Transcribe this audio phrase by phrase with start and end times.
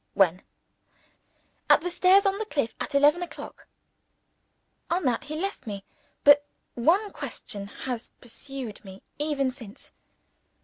[0.15, 0.41] "When?"
[1.69, 3.67] "At the stairs on the cliff, at eleven o'clock."
[4.89, 5.83] On that, he left me.
[6.23, 6.43] But
[6.73, 9.91] one question has pursued me ever since.